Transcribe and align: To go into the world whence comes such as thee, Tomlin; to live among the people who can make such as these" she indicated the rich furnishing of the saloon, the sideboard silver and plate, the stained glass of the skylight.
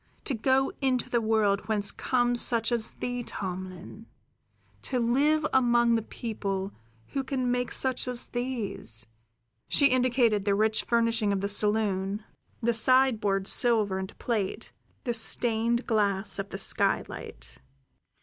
To 0.25 0.33
go 0.33 0.71
into 0.81 1.11
the 1.11 1.21
world 1.21 1.67
whence 1.67 1.91
comes 1.91 2.41
such 2.41 2.71
as 2.71 2.95
thee, 2.95 3.21
Tomlin; 3.21 4.07
to 4.81 4.97
live 4.99 5.45
among 5.53 5.93
the 5.93 6.01
people 6.01 6.71
who 7.09 7.23
can 7.23 7.51
make 7.51 7.71
such 7.71 8.07
as 8.07 8.29
these" 8.29 9.05
she 9.67 9.91
indicated 9.91 10.43
the 10.43 10.55
rich 10.55 10.85
furnishing 10.85 11.31
of 11.31 11.41
the 11.41 11.47
saloon, 11.49 12.23
the 12.61 12.73
sideboard 12.73 13.45
silver 13.45 13.99
and 13.99 14.17
plate, 14.17 14.73
the 15.03 15.13
stained 15.13 15.85
glass 15.85 16.39
of 16.39 16.49
the 16.49 16.57
skylight. 16.57 17.59